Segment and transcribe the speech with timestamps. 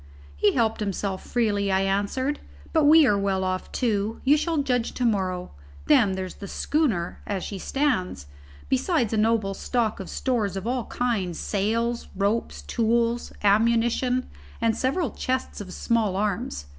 [0.35, 2.39] "He helped himself freely," I answered,
[2.73, 4.19] "but we are well off too.
[4.23, 5.51] You shall judge to morrow.
[5.85, 8.25] Then there's the schooner as she stands:
[8.67, 14.27] besides a noble stock of stores of all kinds, sails, ropes, tools, ammunition
[14.59, 16.65] and several chests of small arms.